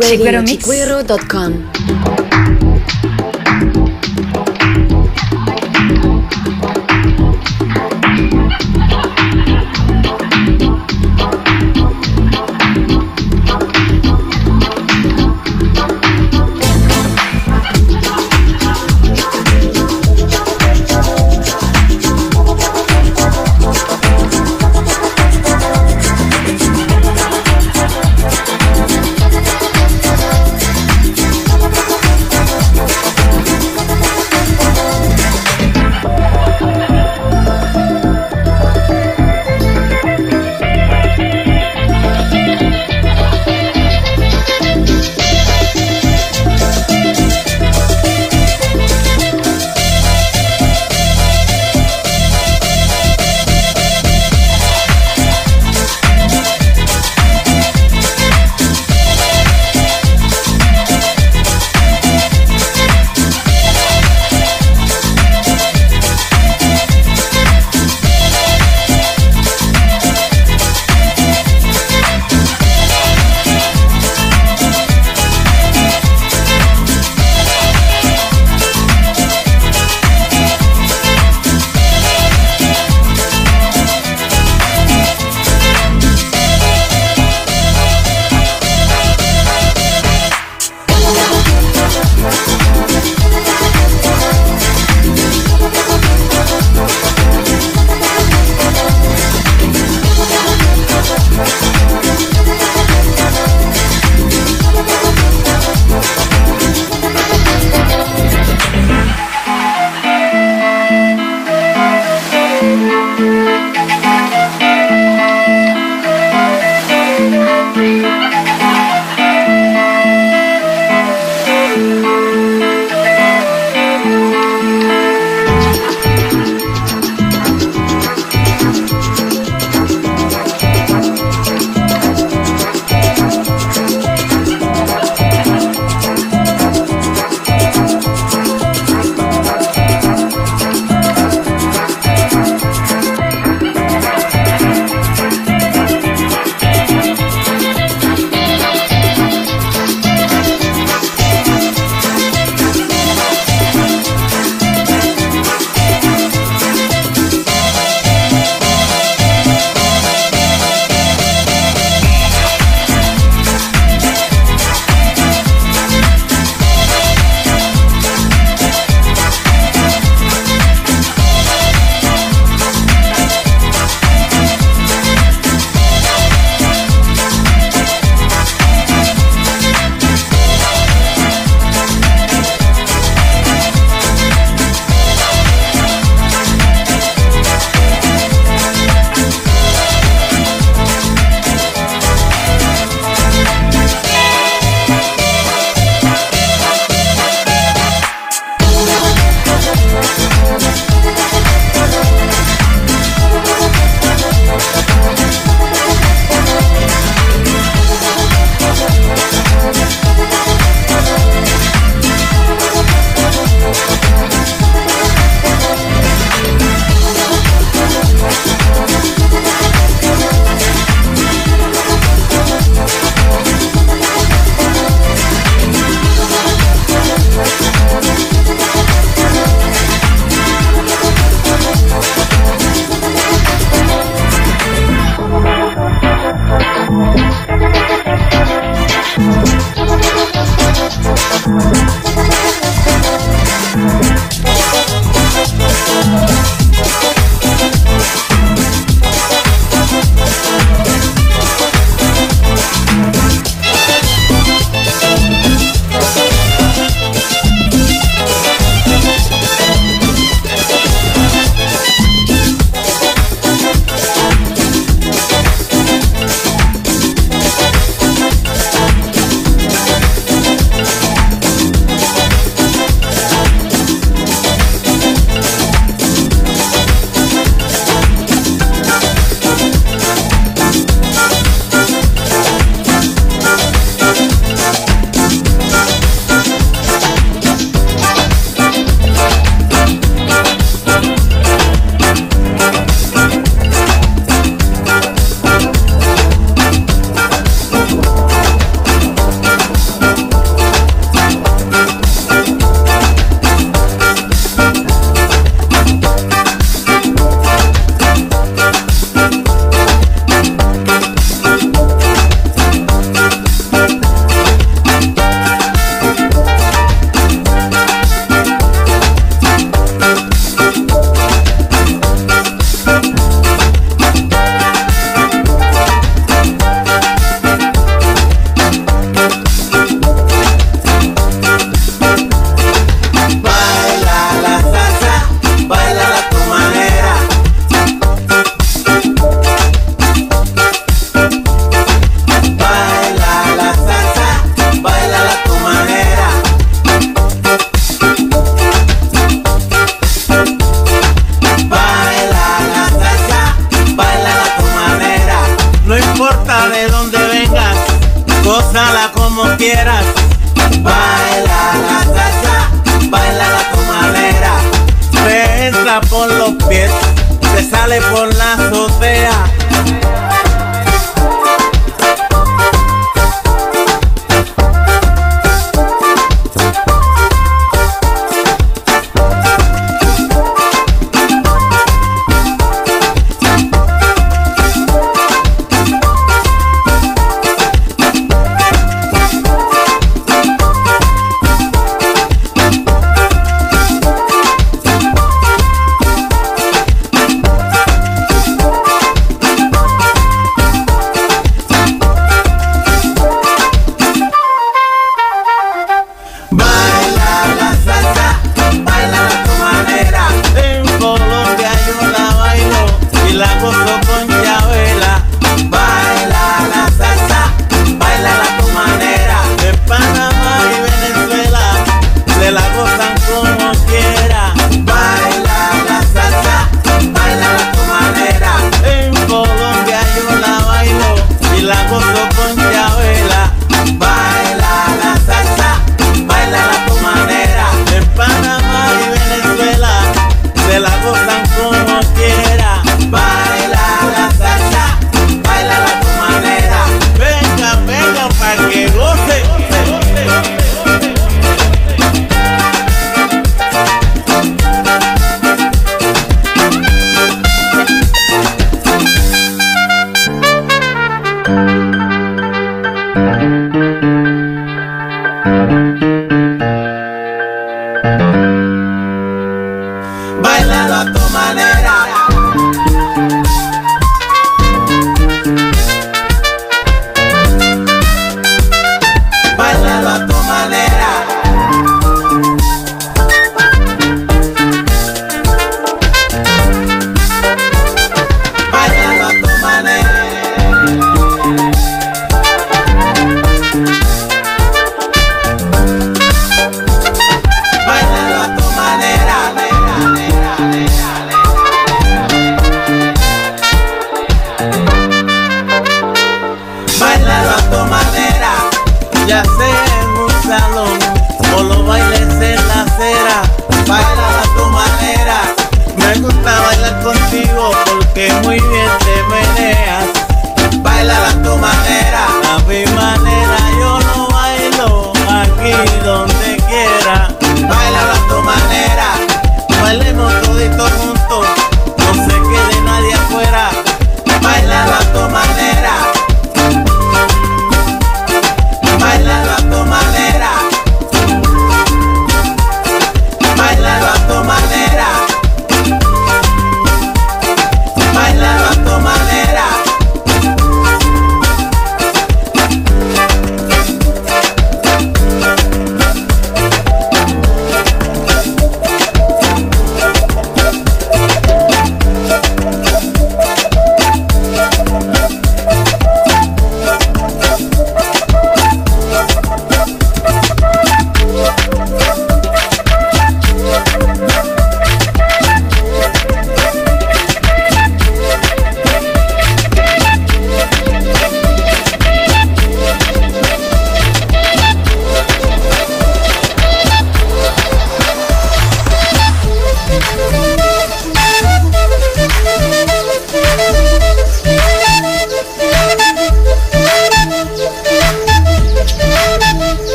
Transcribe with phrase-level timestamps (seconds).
[0.00, 1.73] radio.chiquero.com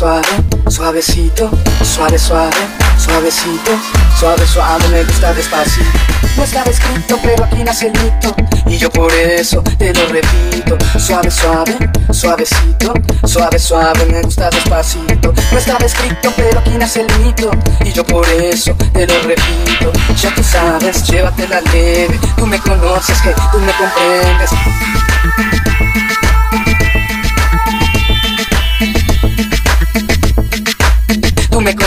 [0.00, 1.50] suave, suave, suavecito,
[1.84, 2.56] suave, suave,
[2.96, 3.70] suavecito,
[4.18, 5.98] suave, suave, me gusta despacito.
[6.38, 10.78] No estaba escrito, pero aquí nace el mito, y yo por eso te lo repito,
[10.98, 11.76] suave, suave,
[12.12, 12.94] suavecito,
[13.26, 15.34] suave, suave, me gusta despacito.
[15.52, 17.50] No estaba escrito, pero aquí nace el mito,
[17.84, 23.20] y yo por eso te lo repito, ya tú sabes, llévatela leve, tú me conoces,
[23.20, 24.50] que tú me comprendes.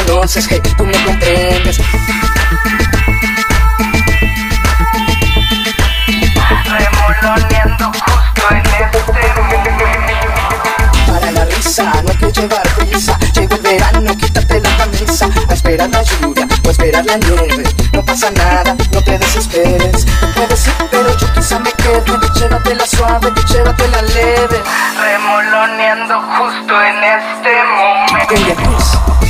[0.06, 1.80] Conoces, que tú me comprendes.
[6.66, 9.00] Remoloneando justo en este
[11.08, 13.18] Para la risa no hay que llevar prisa.
[13.34, 15.30] Llegó el verano, quítate la camisa.
[15.50, 17.64] A esperar la lluvia o a esperar la nieve.
[17.94, 20.06] No pasa nada, no te desesperes.
[20.06, 22.04] Tú puedes ir, pero yo quizá me quede.
[22.36, 24.62] Llévatela suave, llévatela leve.
[25.00, 29.23] Remoloneando justo en este momento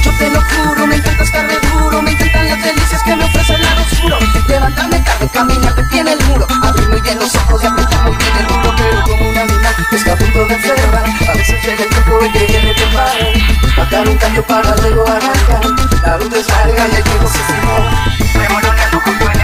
[10.53, 15.03] a veces llega el tiempo en que viene de mal Dar un cambio para luego
[15.07, 15.61] arrancar.
[16.03, 19.39] La es larga y que justo en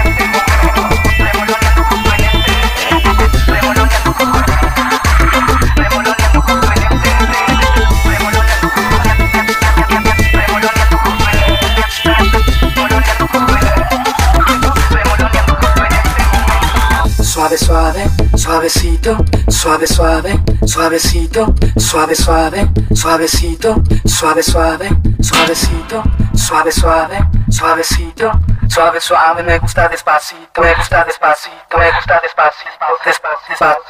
[17.15, 19.17] este Suave, suave, suavecito,
[19.59, 24.89] suave, suave, suavecito, suave, suave, suavecito, suave, suave,
[25.21, 26.01] suavecito,
[26.33, 27.17] suave, suave,
[27.49, 28.31] suavecito,
[28.69, 32.85] suave, suave, me gusta despacito, me gusta despacito, me gusta despacito,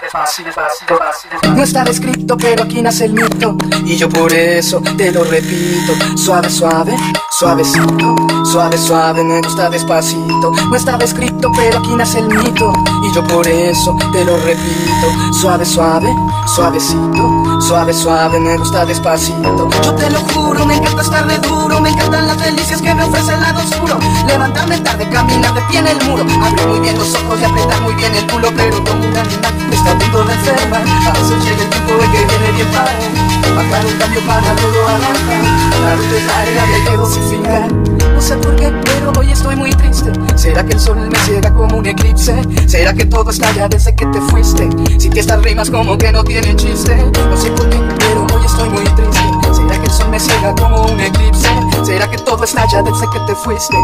[0.02, 0.50] despacito,
[0.90, 1.52] despacito.
[1.54, 5.94] No estaba escrito, pero aquí nace el mito, y yo por eso te lo repito,
[6.18, 6.98] suave, suave,
[7.30, 8.16] suavecito,
[8.50, 10.52] suave, suave, me gusta despacito.
[10.70, 15.34] No estaba escrito, pero aquí nace el mito, y yo por eso te lo repito,
[15.40, 16.12] suave, suave,
[16.56, 19.70] suavecito, suave, suave, me gusta despacito.
[19.84, 23.04] Yo te lo juro, me encanta estar de duro, me encantan las delicias que me
[23.04, 24.00] ofrece el lado oscuro.
[24.26, 27.82] Levantarme tarde, caminar de pie en el muro, abrir muy bien los ojos y apretar
[27.82, 30.82] muy bien el culo, pero como un animal que está a punto de enfermar.
[30.82, 33.10] A veces llega el tiempo de que viene bien padre,
[33.56, 35.60] bajar un cambio para luego arrancar.
[35.84, 37.74] La ruta es larga y hay que dosificar.
[38.20, 40.12] No sé por qué, pero hoy estoy muy triste.
[40.36, 42.36] ¿Será que el sol me ciega como un eclipse?
[42.68, 44.70] ¿Será que todo estalla desde que te fuiste?
[44.98, 46.96] Si que estas rimas como que no tienen chiste.
[46.96, 49.54] No sé por qué, pero hoy estoy muy triste.
[49.54, 51.50] ¿Será que el sol me ciega como un eclipse?
[51.84, 53.78] ¿Será que todo estalla desde que te fuiste?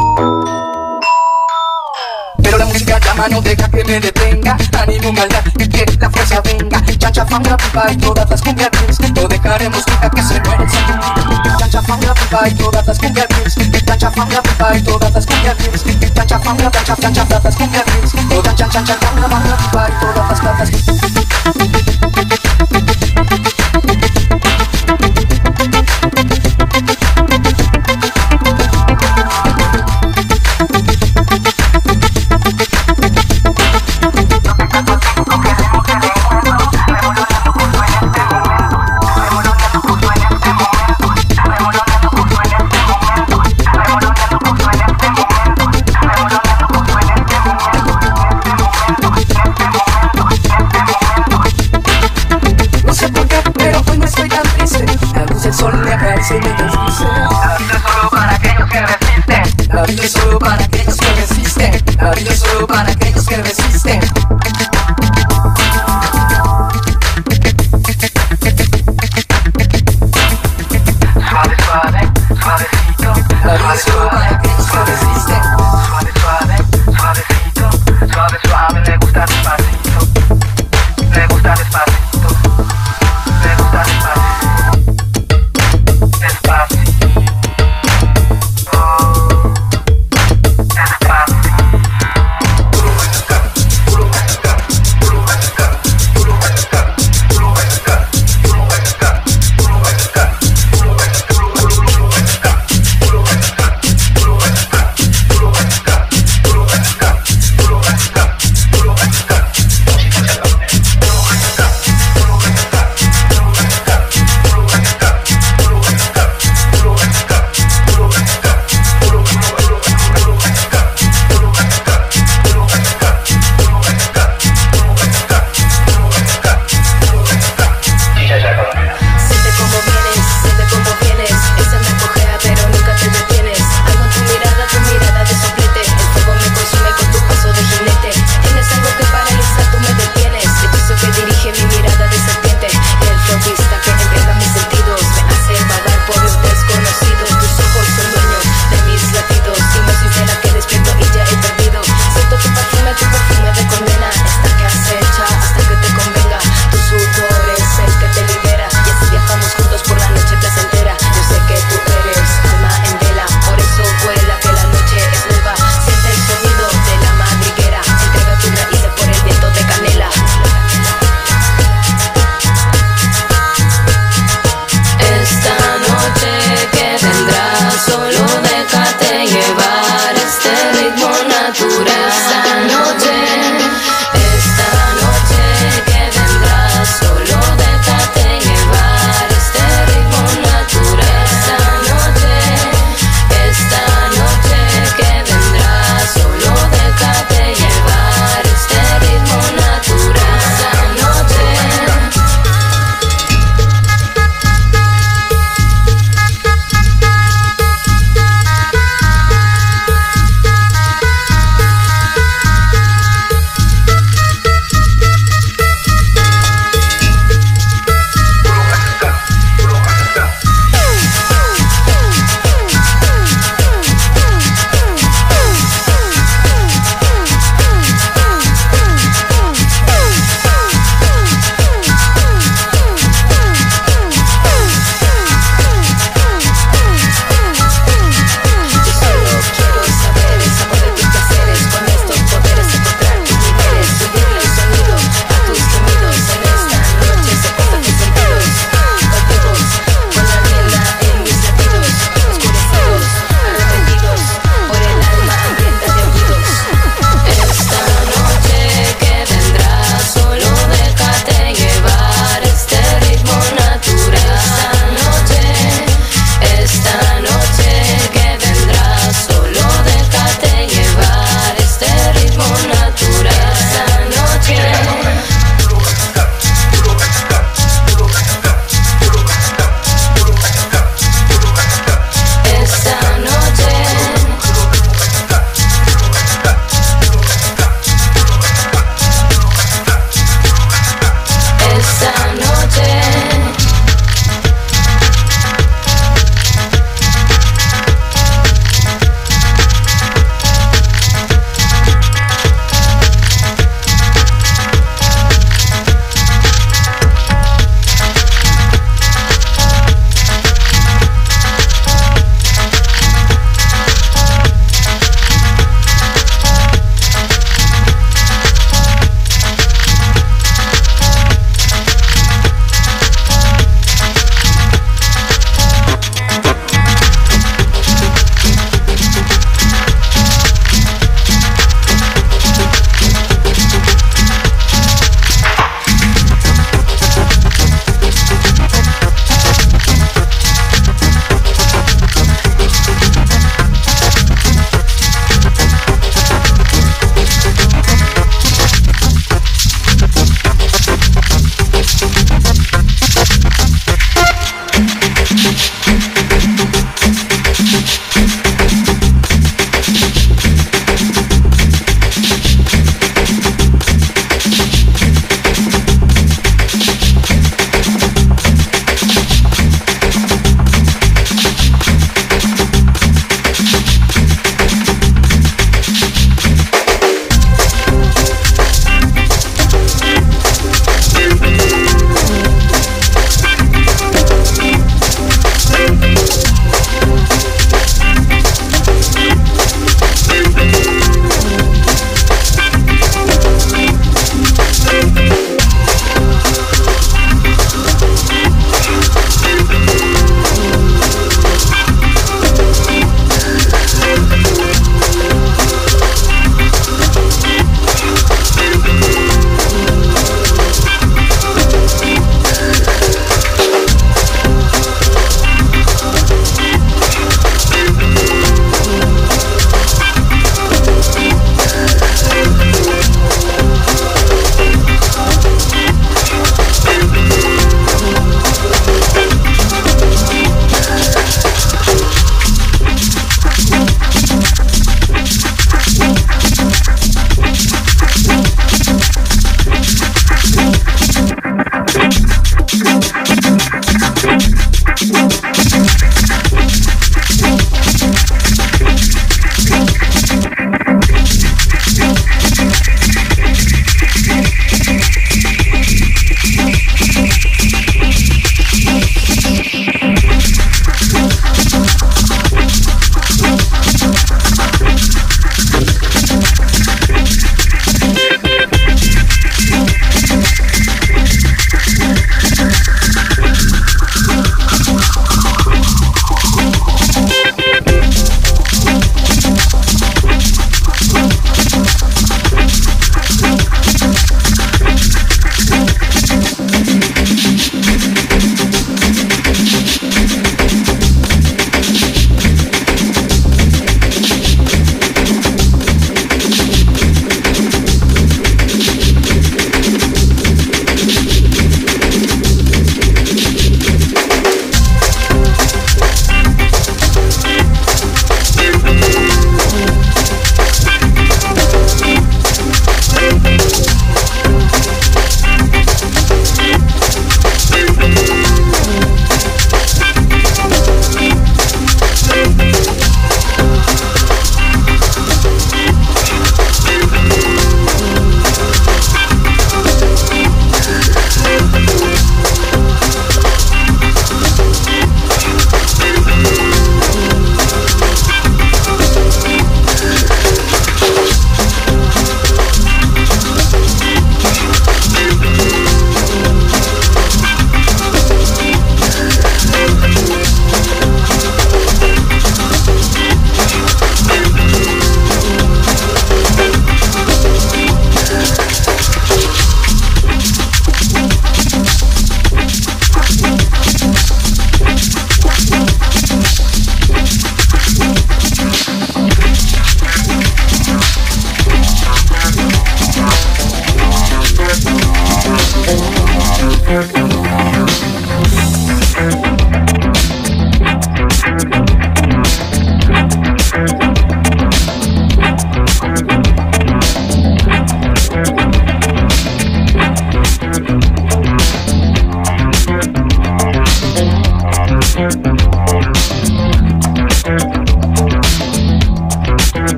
[3.16, 4.58] Llama, no deja que me detenga.
[4.78, 6.84] Ánimo, maldad, y que la fuerza venga.
[6.98, 8.70] Chancha, fanga, pipa y todas las cumbias.
[8.72, 10.66] Beats No dejaremos nunca que se muera.
[11.58, 13.28] Chancha, fanga, pipa y todas las cumbias.
[13.30, 17.56] Beats Chancha, fanga, pipa y todas las Chancha, fanga, chancha, chancha, todas las
[18.56, 20.70] chan, chan, chan, fanga, fanga, pipa y todas las patas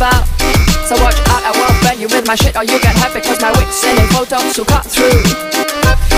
[0.00, 0.24] about.
[0.88, 3.38] So watch out, I won't burn you with my shit, or you get hurt because
[3.42, 6.09] my wit's sending photons will cut through.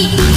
[0.00, 0.29] You.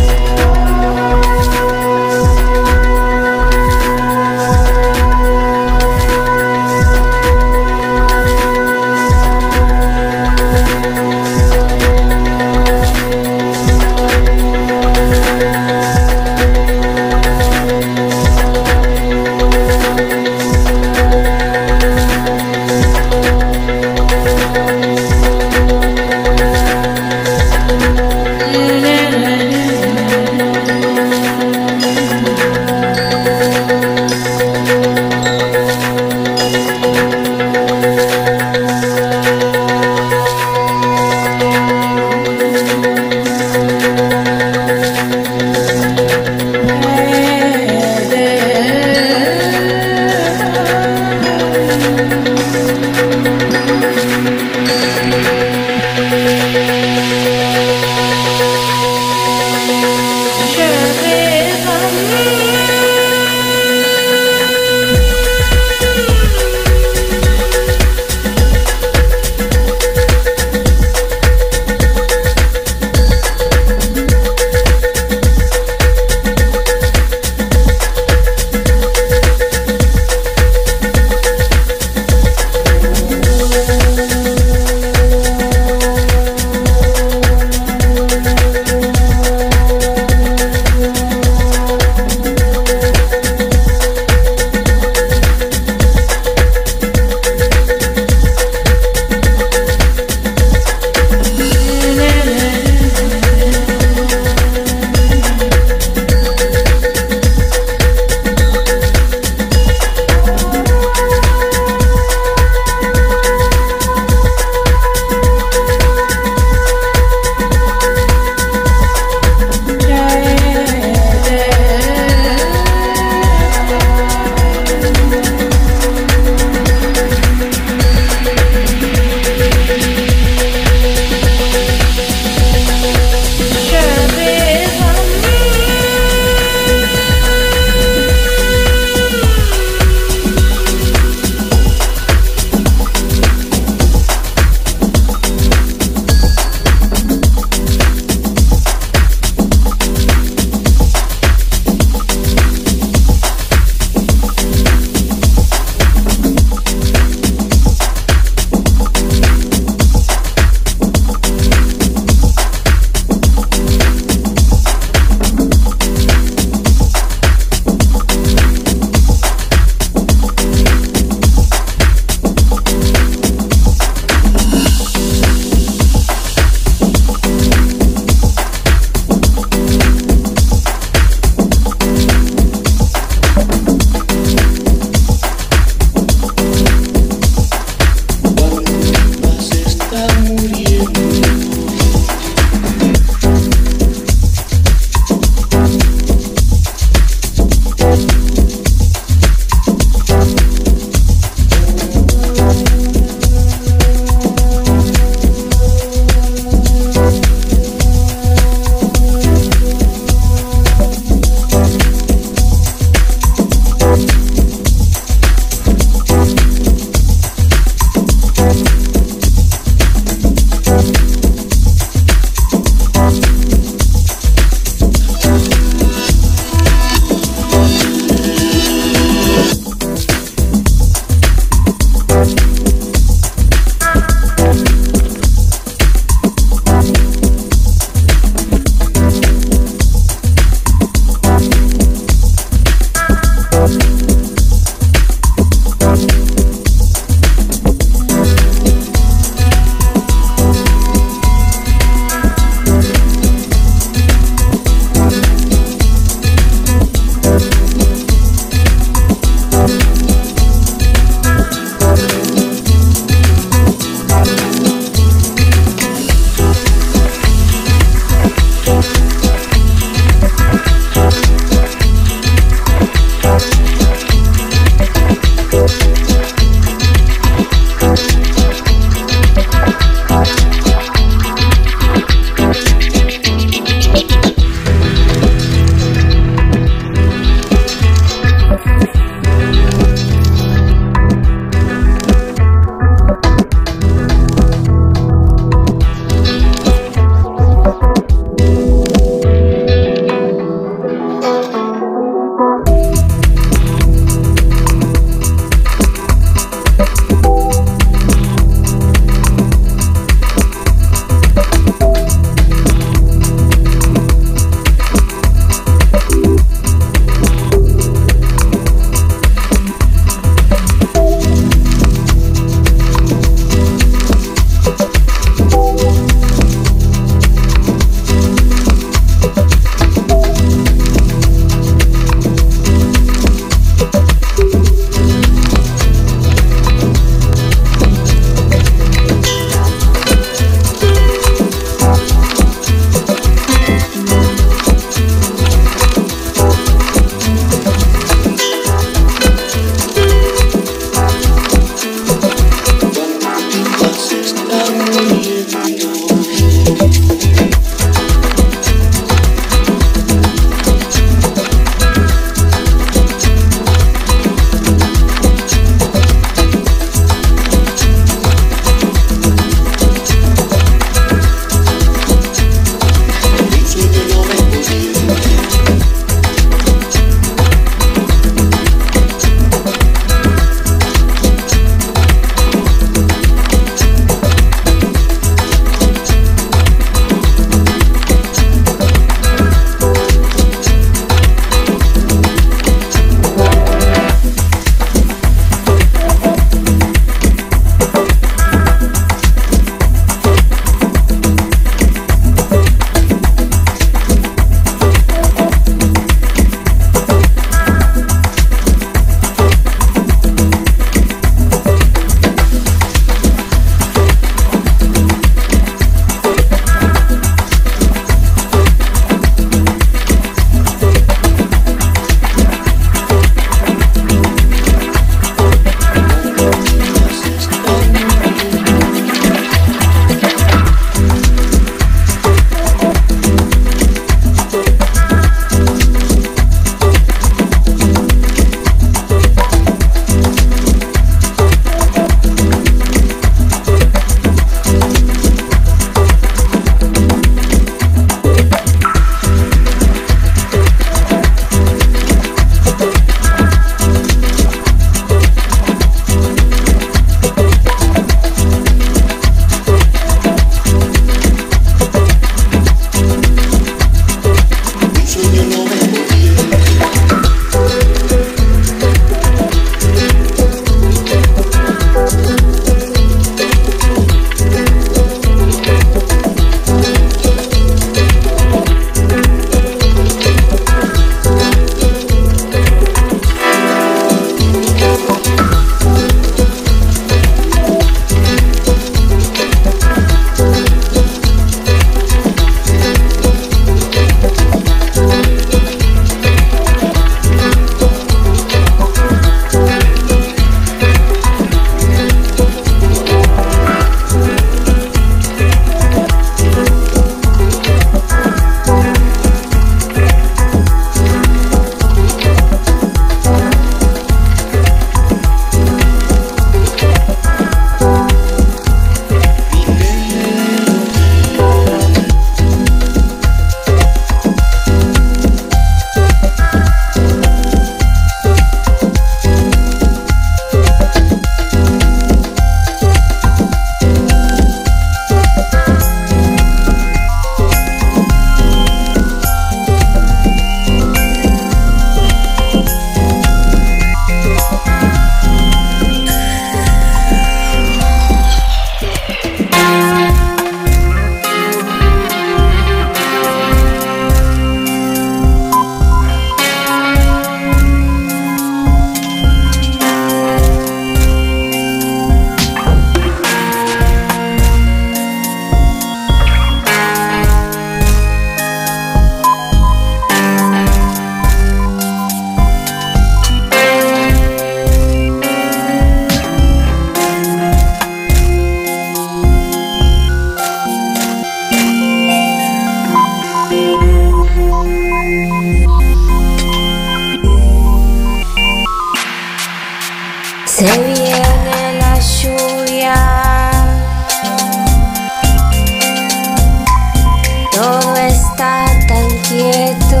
[597.58, 600.00] todo está tan quieto.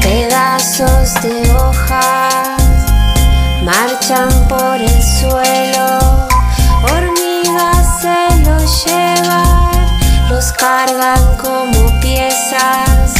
[0.00, 2.58] Pedazos de hojas
[3.64, 5.98] marchan por el suelo,
[6.92, 9.88] hormigas se los llevan,
[10.28, 13.14] los cargan como piezas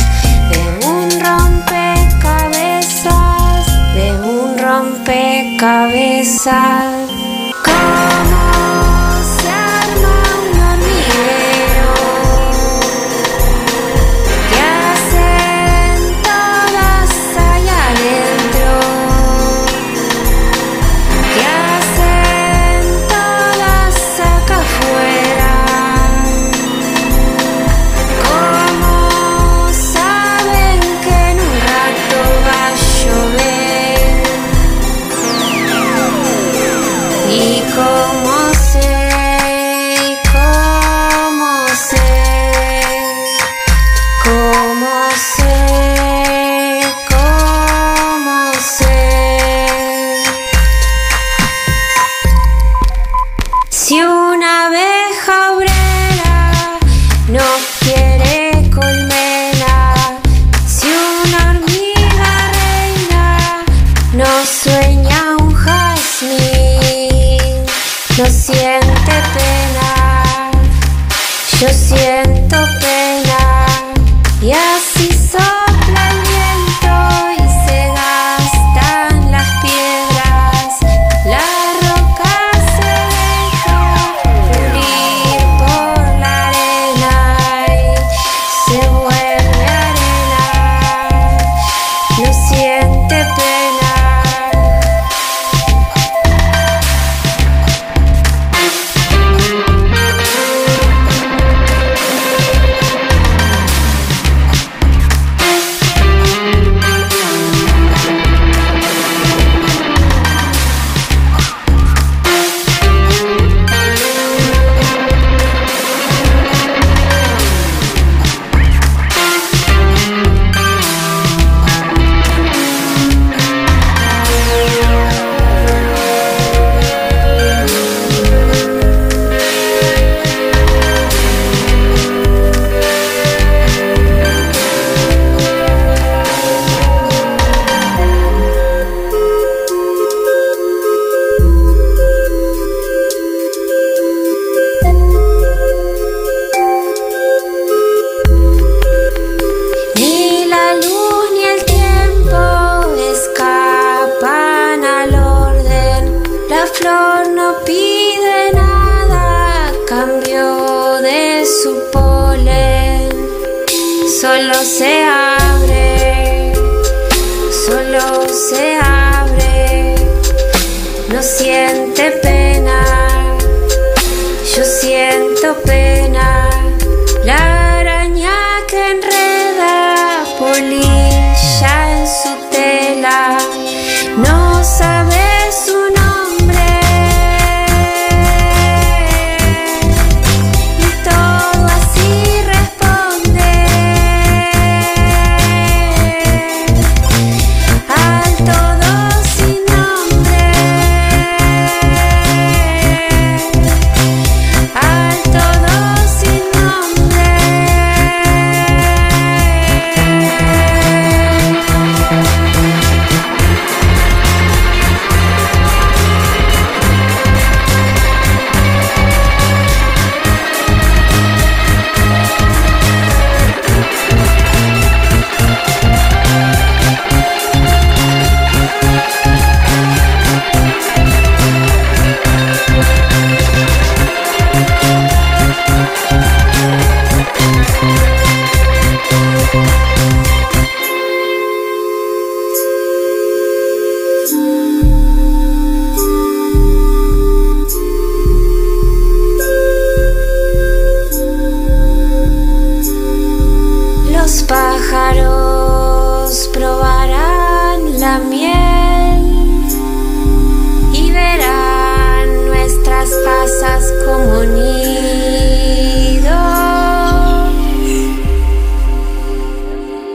[0.51, 6.90] de un rompecabezas, de un rompecabezas.